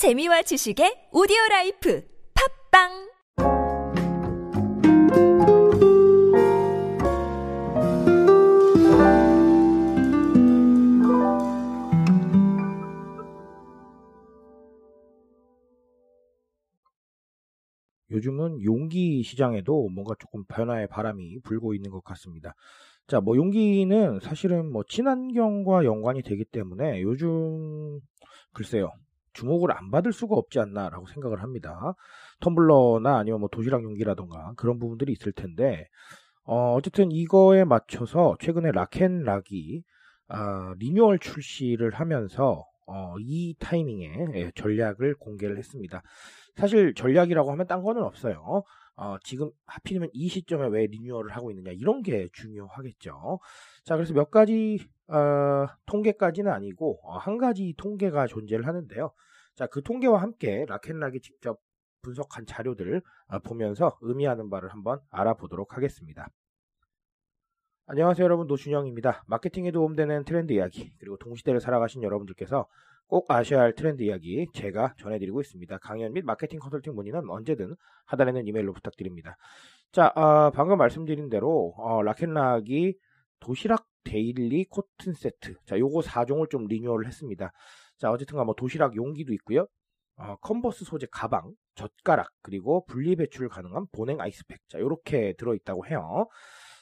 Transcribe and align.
재미와 0.00 0.40
지식의 0.40 1.10
오디오 1.12 1.36
life 1.50 2.02
팟빵 2.72 2.88
요즘은 18.10 18.62
용기 18.64 19.22
시장에도 19.22 19.90
뭔가 19.90 20.14
조금 20.18 20.44
변화의 20.46 20.86
바람이 20.88 21.40
불고 21.42 21.74
있는 21.74 21.90
것 21.90 22.02
같습니다. 22.04 22.54
자, 23.06 23.20
뭐 23.20 23.36
용기는 23.36 24.18
사실은 24.20 24.72
뭐 24.72 24.82
친환경과 24.88 25.84
연관이 25.84 26.22
되기 26.22 26.46
때문에 26.46 27.02
요즘 27.02 28.00
글쎄요. 28.54 28.94
주목을 29.32 29.72
안 29.72 29.90
받을 29.90 30.12
수가 30.12 30.36
없지 30.36 30.58
않나라고 30.58 31.06
생각을 31.06 31.42
합니다. 31.42 31.94
텀블러나 32.40 33.16
아니면 33.16 33.40
뭐 33.40 33.48
도시락 33.50 33.82
용기라던가 33.84 34.54
그런 34.56 34.78
부분들이 34.78 35.12
있을 35.12 35.32
텐데 35.32 35.86
어, 36.44 36.74
어쨌든 36.74 37.12
이거에 37.12 37.64
맞춰서 37.64 38.36
최근에 38.40 38.72
라켄락이 38.72 39.82
아, 40.28 40.74
리뉴얼 40.78 41.18
출시를 41.18 41.92
하면서 41.94 42.64
어, 42.86 43.14
이 43.20 43.54
타이밍에 43.58 44.26
예, 44.34 44.50
전략을 44.54 45.14
공개를 45.14 45.58
했습니다. 45.58 46.02
사실 46.56 46.94
전략이라고 46.94 47.50
하면 47.52 47.66
딴 47.66 47.82
거는 47.82 48.02
없어요. 48.02 48.64
어, 49.00 49.16
지금 49.24 49.50
하필이면 49.66 50.10
이 50.12 50.28
시점에 50.28 50.68
왜 50.68 50.86
리뉴얼을 50.86 51.34
하고 51.34 51.50
있느냐 51.50 51.70
이런 51.72 52.02
게 52.02 52.28
중요하겠죠. 52.34 53.40
자 53.82 53.96
그래서 53.96 54.12
몇 54.12 54.30
가지 54.30 54.78
어, 55.08 55.66
통계까지는 55.86 56.52
아니고 56.52 57.00
어, 57.02 57.16
한 57.16 57.38
가지 57.38 57.74
통계가 57.78 58.26
존재를 58.26 58.66
하는데요. 58.66 59.10
자 59.56 59.66
그 59.68 59.82
통계와 59.82 60.20
함께 60.20 60.66
라켄락이 60.68 61.20
직접 61.20 61.58
분석한 62.02 62.44
자료들을 62.44 63.00
어, 63.28 63.38
보면서 63.40 63.96
의미하는 64.02 64.50
바를 64.50 64.70
한번 64.70 65.00
알아보도록 65.10 65.76
하겠습니다. 65.78 66.28
안녕하세요 67.86 68.22
여러분 68.24 68.46
노준영입니다. 68.48 69.24
마케팅에 69.26 69.70
도움되는 69.70 70.24
트렌드 70.24 70.52
이야기 70.52 70.92
그리고 70.98 71.16
동시대를 71.16 71.60
살아가신 71.60 72.02
여러분들께서 72.02 72.66
꼭 73.10 73.28
아셔야 73.28 73.60
할 73.62 73.74
트렌드 73.74 74.02
이야기 74.02 74.46
제가 74.54 74.94
전해드리고 74.96 75.40
있습니다. 75.40 75.78
강연 75.78 76.12
및 76.12 76.24
마케팅 76.24 76.60
컨설팅 76.60 76.94
문의는 76.94 77.28
언제든 77.28 77.74
하단에 78.06 78.30
있는 78.30 78.46
이메일로 78.46 78.72
부탁드립니다. 78.72 79.36
자 79.90 80.12
어, 80.14 80.50
방금 80.52 80.78
말씀드린 80.78 81.28
대로 81.28 81.74
어, 81.76 82.02
락앤락이 82.02 82.94
도시락 83.40 83.86
daily 84.04 84.64
cotton 84.66 85.12
세트 85.12 85.56
자 85.66 85.76
요거 85.76 86.00
4종을 86.00 86.48
좀 86.48 86.66
리뉴얼을 86.68 87.08
했습니다. 87.08 87.50
자 87.98 88.10
어쨌든 88.12 88.44
뭐 88.44 88.54
도시락 88.54 88.94
용기도 88.94 89.34
있고요. 89.34 89.66
어, 90.16 90.36
캔버스 90.42 90.84
소재 90.84 91.06
가방, 91.10 91.50
젓가락, 91.74 92.28
그리고 92.42 92.84
분리 92.84 93.16
배출 93.16 93.48
가능한 93.48 93.86
보냉 93.90 94.20
아이스팩. 94.20 94.60
자, 94.68 94.78
요렇게 94.78 95.34
들어 95.38 95.54
있다고 95.54 95.86
해요. 95.86 96.26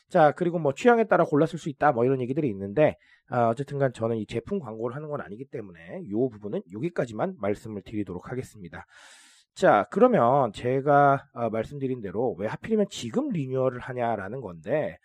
자, 0.09 0.33
그리고 0.33 0.59
뭐 0.59 0.73
취향에 0.73 1.05
따라 1.05 1.25
쓸수 1.47 1.69
있다, 1.69 1.93
뭐 1.93 2.05
이런 2.05 2.21
얘기들이 2.21 2.49
있는데, 2.49 2.97
어, 3.31 3.55
쨌든 3.55 3.79
간 3.79 3.93
저는 3.93 4.17
이 4.17 4.27
제품 4.27 4.59
광고를 4.59 4.97
하는 4.97 5.09
건 5.09 5.21
아니기 5.21 5.45
때문에 5.45 6.09
요 6.11 6.29
부분은 6.31 6.63
여기까지만 6.73 7.37
말씀을 7.39 7.83
드리도록 7.83 8.31
하겠습니다. 8.31 8.87
자, 9.55 9.87
그러면 9.91 10.53
제가 10.53 11.27
어, 11.35 11.51
말씀드린 11.51 12.01
대로 12.01 12.35
왜 12.39 12.47
하필이면 12.47 12.87
지금 12.91 13.29
리뉴얼을 13.29 13.81
하냐라는 13.81 14.41
건데, 14.41 14.97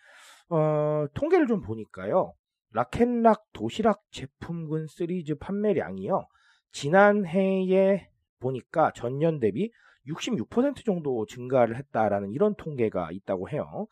어, 0.48 1.06
통계를 1.12 1.46
좀 1.48 1.60
보니까요. 1.60 2.32
라켄락 2.72 3.52
도시락 3.52 4.02
제품군 4.10 4.86
시리즈 4.86 5.34
판매량이요. 5.36 6.26
지난해에 6.72 8.08
보니까 8.40 8.90
전년 8.94 9.38
대비 9.38 9.70
66% 10.08 10.84
정도 10.84 11.24
증가를 11.26 11.76
했다라는 11.76 12.32
이런 12.32 12.54
통계가 12.56 13.10
있다고 13.12 13.48
해요. 13.48 13.86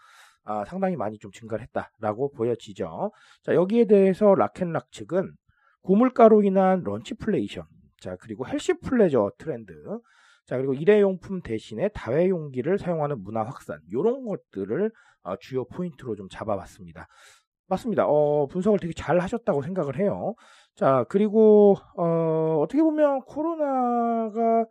아, 0.45 0.65
상당히 0.65 0.97
많이 0.97 1.19
좀 1.19 1.31
증가를 1.31 1.65
했다라고 1.65 2.33
보여지죠. 2.33 3.13
자, 3.43 3.55
여기에 3.55 3.87
대해서 3.87 4.35
라켄락 4.35 4.91
측은 4.93 5.33
고물가로 5.83 6.43
인한 6.43 6.83
lunchflation, 6.85 7.65
자, 8.01 8.17
그리고 8.21 8.47
healthy 8.47 8.75
pleasure 8.81 9.31
트렌드, 9.39 9.73
자, 10.47 10.57
그리고 10.57 10.75
일회용품 10.75 11.43
대신에 11.43 11.89
다회용기를 11.89 12.79
사용하는 12.79 13.23
문화 13.23 13.43
확산, 13.43 13.79
이런 13.91 14.25
것들을 14.25 14.91
어, 15.25 15.37
주요 15.37 15.65
포인트로 15.67 16.17
좀 16.17 16.29
잡아봤습니다. 16.29 17.07
맞습니다. 17.69 18.07
어, 18.07 18.47
분석을 18.47 18.81
되게 18.81 18.93
잘 18.93 19.21
하셨다고 19.21 19.63
생각을 19.63 19.99
해요. 19.99 20.35
자, 20.75 21.05
그리고, 21.09 21.77
어, 21.97 22.59
어떻게 22.61 22.83
보면 22.83 23.21
코로나가, 23.23 24.67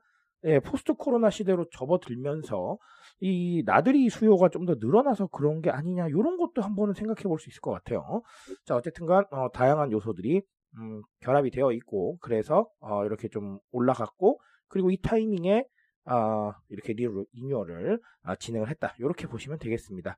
예, 0.45 0.59
post 0.59 0.93
코로나 0.93 1.29
시대로 1.29 1.65
접어들면서 1.69 2.77
이 3.19 3.63
나들이 3.65 4.09
수요가 4.09 4.49
좀 4.49 4.65
더 4.65 4.75
늘어나서 4.79 5.27
그런 5.27 5.61
게 5.61 5.69
아니냐, 5.69 6.07
이런 6.09 6.37
것도 6.37 6.61
한번은 6.61 6.93
생각해 6.95 7.23
볼 7.23 7.37
수 7.39 7.49
있을 7.49 7.61
것 7.61 7.71
같아요. 7.71 8.21
자, 8.65 8.75
어쨌든 8.75 9.05
간, 9.05 9.25
어, 9.31 9.49
다양한 9.51 9.91
요소들이, 9.91 10.41
음, 10.77 11.01
결합이 11.21 11.51
되어 11.51 11.71
있고, 11.73 12.17
그래서, 12.21 12.67
어, 12.79 13.05
이렇게 13.05 13.27
좀 13.27 13.59
올라갔고, 13.71 14.39
그리고 14.67 14.89
이 14.91 14.97
타이밍에, 15.01 15.65
어, 16.05 16.51
이렇게 16.69 16.93
리뉴얼을 16.93 17.99
아, 18.23 18.35
진행을 18.35 18.69
했다. 18.69 18.95
이렇게 18.99 19.27
보시면 19.27 19.59
되겠습니다. 19.59 20.17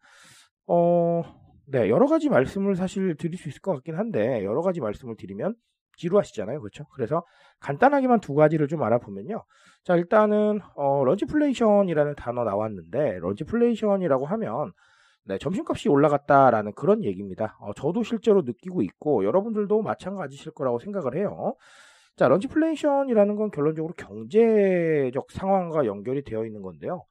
어, 0.68 1.24
네, 1.66 1.90
여러 1.90 2.06
가지 2.08 2.30
말씀을 2.30 2.76
사실 2.76 3.16
드릴 3.18 3.38
수 3.38 3.50
있을 3.50 3.62
것 3.62 3.74
같긴 3.74 3.96
한데, 3.96 4.44
여러 4.46 4.62
가지 4.62 4.80
말씀을 4.82 5.16
드리면 5.18 5.56
지루하시잖아요. 5.98 6.60
그렇죠? 6.60 6.86
그래서 6.94 7.24
간단하게만 7.60 8.20
두 8.20 8.34
가지를 8.36 8.68
좀 8.68 8.84
알아보면요. 8.84 9.44
자, 9.84 9.96
일단은, 9.96 10.60
어, 10.76 11.04
lunchflation이라는 11.06 12.16
단어 12.16 12.44
나왔는데, 12.44 13.20
lunchflation이라고 13.20 14.26
하면, 14.26 14.72
네, 15.26 15.38
점심값이 15.38 15.90
올라갔다라는 15.90 16.74
그런 16.74 17.04
얘기입니다. 17.04 17.58
어, 17.60 17.74
저도 17.74 18.04
실제로 18.04 18.42
느끼고 18.42 18.82
있고, 18.82 19.24
여러분들도 19.24 19.82
마찬가지실 19.82 20.54
거라고 20.54 20.80
생각을 20.80 21.16
해요. 21.16 21.56
자, 22.16 22.28
런치플레이션이라는 22.28 23.36
건 23.36 23.52
결론적으로 23.52 23.94
경제적 23.96 25.32
상황과 25.32 25.86
연결이 25.86 26.24
되어 26.24 26.46
있는 26.46 26.62
건데요. 26.62 27.04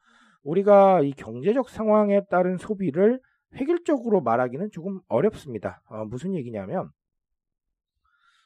우리가 0.45 1.01
이 1.01 1.13
경제적 1.13 1.69
상황에 1.71 2.23
따른 2.31 2.57
소비를 2.57 3.21
획일적으로 3.55 4.21
말하기는 4.21 4.71
조금 4.73 5.01
어렵습니다. 5.09 5.83
어, 5.89 6.05
무슨 6.05 6.35
얘기냐면 6.35 6.91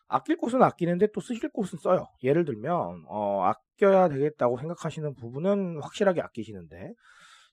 아낄 0.08 0.36
곳은 0.36 0.62
아끼는데 0.62 1.08
또 1.12 1.20
쓰실 1.20 1.50
곳은 1.50 1.78
써요. 1.78 2.06
예를 2.22 2.44
들면 2.44 3.04
어, 3.08 3.42
아껴야 3.42 4.08
되겠다고 4.08 4.58
생각하시는 4.58 5.14
부분은 5.14 5.80
확실하게 5.82 6.20
아끼시는데 6.20 6.92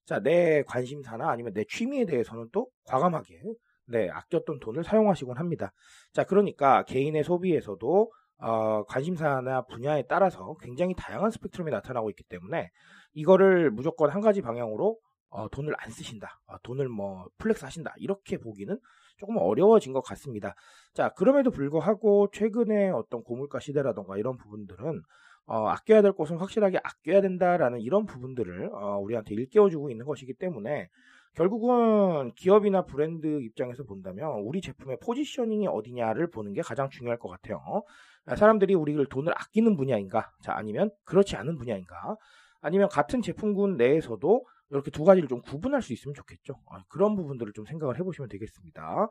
자, 0.06 0.20
내 0.20 0.64
관심사나 0.64 1.30
아니면 1.30 1.54
내 1.54 1.64
취미에 1.64 2.06
대해서는 2.06 2.50
또 2.52 2.68
과감하게 2.86 3.42
네, 3.88 4.10
아꼈던 4.10 4.60
돈을 4.60 4.84
사용하시곤 4.84 5.38
합니다. 5.38 5.72
자, 6.14 6.24
그러니까 6.24 6.84
개인의 6.84 7.24
소비에서도 7.24 8.12
어, 8.40 8.84
관심사나 8.86 9.62
분야에 9.64 10.04
따라서 10.08 10.56
굉장히 10.60 10.94
다양한 10.98 11.32
스펙트럼이 11.32 11.72
나타나고 11.72 12.10
있기 12.10 12.24
때문에 12.24 12.70
이거를 13.14 13.72
무조건 13.72 14.10
한 14.10 14.22
가지 14.22 14.42
방향으로 14.42 14.98
어, 15.34 15.50
돈을 15.50 15.74
안 15.80 15.90
쓰신다, 15.90 16.40
어, 16.46 16.58
돈을 16.62 16.88
뭐 16.88 17.26
flex 17.40 17.66
하신다 17.66 17.94
이렇게 17.98 18.38
보기는 18.38 18.80
조금 19.18 19.38
어려워진 19.38 19.92
것 19.92 20.02
같습니다. 20.02 20.54
자 20.94 21.10
그럼에도 21.10 21.50
불구하고 21.50 22.30
최근에 22.32 22.90
어떤 22.92 23.24
고물가 23.24 23.60
시대라던가 23.60 24.18
이런 24.18 24.38
부분들은 24.38 25.02
어, 25.46 25.68
아껴야 25.68 26.04
될 26.04 26.12
곳은 26.14 26.38
확실하게 26.38 26.80
아껴야 26.84 27.22
된다라는 27.22 27.82
이런 27.82 28.06
부분들을 28.06 28.70
어, 28.74 29.00
우리한테 29.00 29.34
일깨워주고 29.34 29.90
있는 29.90 30.06
것이기 30.06 30.36
때문에 30.36 30.90
결국은 31.36 32.32
기업이나 32.36 32.86
브랜드 32.86 33.42
입장에서 33.42 33.84
본다면 33.84 34.40
우리 34.44 34.62
제품의 34.62 35.00
포지셔닝이 35.04 35.68
어디냐를 35.68 36.30
보는 36.30 36.54
게 36.54 36.62
가장 36.62 36.90
중요할 36.92 37.18
것 37.18 37.30
같아요. 37.30 37.60
사람들이 38.38 38.76
우리를 38.76 39.04
돈을 39.08 39.34
아끼는 39.36 39.76
분야인가? 39.76 40.32
자 40.44 40.54
아니면 40.56 40.92
그렇지 41.06 41.36
않은 41.36 41.58
분야인가? 41.58 42.18
아니면 42.62 42.88
같은 42.88 43.24
제품군 43.24 43.78
내에서도 43.78 44.46
이렇게 44.74 44.92
두 44.92 45.04
가지를 45.04 45.30
좀 45.30 45.42
구분할 45.42 45.82
수 45.82 45.94
있으면 45.94 46.14
좋겠죠. 46.16 46.56
아, 46.70 46.84
그런 46.90 47.16
부분들을 47.16 47.54
좀 47.54 47.66
생각을 47.66 47.98
해보시면 48.00 48.30
되겠습니다. 48.30 49.10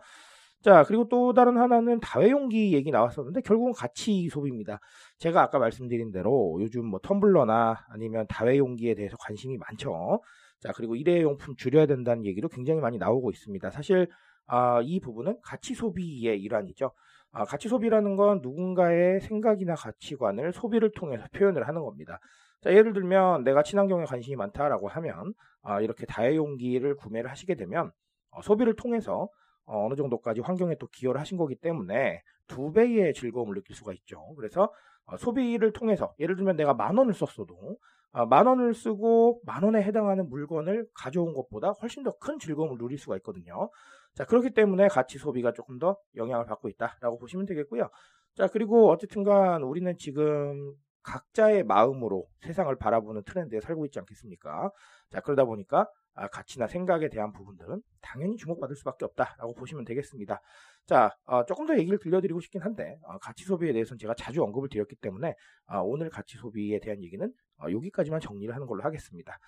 자, 0.63 0.85
그리고 0.85 1.09
또 1.09 1.33
다른 1.33 1.59
하나는 1.59 1.99
다회용기 1.99 2.73
얘기 2.73 2.91
나왔었는데 2.91 3.41
결국은 3.41 3.73
가치 3.73 4.29
소비입니다. 4.29 4.79
제가 5.19 5.43
아까 5.43 5.59
말씀드린 5.59 6.13
대로 6.13 6.59
요즘 6.61 6.87
뭐 6.87 7.01
텀블러나 7.01 7.79
아니면 7.89 8.27
다회용기에 8.29 8.95
대해서 8.95 9.17
관심이 9.19 9.57
많죠. 9.57 10.21
자, 10.61 10.73
그리고 10.77 10.95
일회용품 10.95 11.57
줄여야 11.57 11.87
된다는 11.87 12.25
얘기도 12.25 12.49
굉장히 12.49 12.81
많이 12.81 12.99
나오고 12.99 13.31
있습니다. 13.31 13.71
사실 13.71 14.09
아, 14.47 14.81
이 14.83 15.01
부분은 15.01 15.39
가치 15.43 15.75
소비의 15.75 16.41
일환이죠. 16.41 16.93
아, 17.33 17.45
가치 17.45 17.69
소비라는 17.69 18.15
건 18.15 18.41
누군가의 18.43 19.21
생각이나 19.21 19.75
가치관을 19.75 20.53
소비를 20.53 20.93
통해서 20.93 21.25
표현을 21.33 21.67
하는 21.67 21.83
겁니다. 21.83 22.21
자, 22.63 22.73
예를 22.73 22.93
들면 22.93 23.45
내가 23.45 23.63
친환경에 23.63 24.05
관심이 24.05 24.37
많다라고 24.37 24.89
하면 24.89 25.35
아, 25.63 25.81
이렇게 25.81 26.07
다회용기를 26.07 26.97
구매를 26.97 27.31
하시게 27.31 27.55
되면 27.57 27.91
어, 28.31 28.43
소비를 28.43 28.75
통해서 28.77 29.29
어, 29.65 29.89
느 29.89 29.97
정도까지 29.97 30.41
환경에 30.41 30.77
또 30.79 30.87
기여를 30.89 31.21
하신 31.21 31.39
거기 31.39 31.55
때문에 31.57 32.23
두 32.49 32.73
배의 32.73 33.15
즐거움을 33.15 33.55
느낄 33.55 33.77
수가 33.77 33.93
있죠. 33.95 34.35
그래서 34.37 34.73
어, 35.07 35.17
소비를 35.17 35.73
통해서 35.73 36.15
예를 36.19 36.37
들면 36.37 36.57
내가 36.57 36.75
만 36.75 36.97
원을 36.97 37.15
썼어도 37.15 37.77
어, 38.13 38.27
만 38.27 38.47
원을 38.47 38.75
쓰고 38.75 39.41
만 39.45 39.63
원에 39.65 39.83
해당하는 39.83 40.29
물건을 40.29 40.87
가져온 40.95 41.33
것보다 41.35 41.71
훨씬 41.83 42.03
더 42.03 42.13
큰 42.19 42.39
즐거움을 42.39 42.79
누릴 42.79 42.99
수가 42.99 43.17
있거든요. 43.17 43.71
자 44.15 44.25
그렇기 44.27 44.51
때문에 44.51 44.89
가치 44.89 45.19
소비가 45.19 45.53
조금 45.53 45.79
더 45.79 45.97
영향을 46.17 46.45
받고 46.47 46.69
있다라고 46.69 47.19
보시면 47.19 47.47
되겠고요. 47.47 47.89
자 48.37 48.47
그리고 48.49 48.91
어쨌든간 48.91 49.63
우리는 49.63 49.97
지금 49.97 50.75
각자의 51.03 51.65
마음으로 51.65 52.27
세상을 52.41 52.75
바라보는 52.77 53.23
트렌드에 53.25 53.61
살고 53.61 53.87
있지 53.87 53.99
않겠습니까? 53.99 54.71
자 55.11 55.21
그러다 55.21 55.45
보니까 55.45 55.87
아, 56.15 56.29
가치나 56.29 56.67
생각에 56.67 57.09
대한 57.09 57.33
부분들은 57.33 57.81
당연히 58.03 58.37
주목받을 58.37 58.77
수밖에 58.77 59.05
없다라고 59.07 59.55
보시면 59.55 59.85
되겠습니다. 59.85 60.41
자, 60.87 61.17
어, 61.25 61.45
조금 61.47 61.67
더 61.67 61.79
얘기를 61.79 61.99
들려드리고 61.99 62.41
싶긴 62.41 62.61
한데 62.61 62.99
어, 63.05 63.19
가치 63.19 63.45
소비에 63.45 63.73
대해서는 63.73 63.99
제가 63.99 64.15
자주 64.15 64.43
언급을 64.43 64.69
드렸기 64.69 64.97
때문에 64.97 65.35
어, 65.69 65.81
오늘 65.81 66.11
가치 66.11 66.37
소비에 66.37 66.81
대한 66.81 67.03
얘기는 67.03 67.33
어, 67.59 67.71
여기까지만 67.71 68.21
정리를 68.21 68.55
하는 68.55 68.67
걸로 68.67 68.83
하겠습니다. 68.83 69.39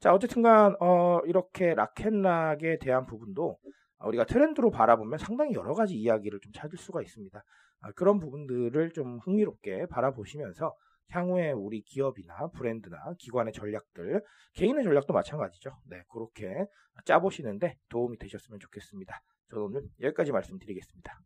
자, 0.00 0.14
어쨌든간 0.14 0.76
어, 0.80 1.20
이렇게 1.26 1.74
라켓락에 1.74 2.78
대한 2.78 3.04
부분도 3.06 3.58
우리가 4.06 4.24
트렌드로 4.24 4.70
바라보면 4.70 5.18
상당히 5.18 5.54
여러 5.54 5.74
가지 5.74 5.94
이야기를 5.94 6.40
좀 6.40 6.52
찾을 6.52 6.78
수가 6.78 7.02
있습니다. 7.02 7.42
아, 7.80 7.92
그런 7.92 8.18
부분들을 8.18 8.92
좀 8.92 9.18
흥미롭게 9.18 9.86
바라보시면서 9.86 10.74
향후에 11.10 11.52
우리 11.52 11.82
기업이나 11.82 12.48
브랜드나 12.48 13.14
기관의 13.18 13.52
전략들, 13.52 14.22
개인의 14.54 14.84
전략도 14.84 15.12
마찬가지죠. 15.12 15.76
네, 15.86 16.02
그렇게 16.10 16.66
짜보시는데 17.04 17.76
도움이 17.88 18.18
되셨으면 18.18 18.58
좋겠습니다. 18.60 19.20
저는 19.50 19.64
오늘 19.64 19.82
여기까지 20.00 20.32
말씀드리겠습니다. 20.32 21.20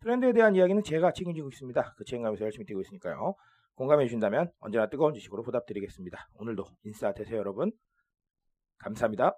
트렌드에 0.00 0.32
대한 0.32 0.56
이야기는 0.56 0.82
제가 0.82 1.12
책임지고 1.12 1.48
있습니다. 1.48 1.94
그 1.96 2.04
책임감에서 2.04 2.44
열심히 2.44 2.64
뛰고 2.64 2.80
있으니까요. 2.80 3.34
공감해 3.74 4.04
주신다면 4.06 4.50
언제나 4.60 4.88
뜨거운 4.88 5.12
지식으로 5.14 5.42
보답드리겠습니다. 5.42 6.28
오늘도 6.34 6.64
인싸 6.84 7.12
되세요, 7.12 7.38
여러분. 7.38 7.72
감사합니다. 8.78 9.36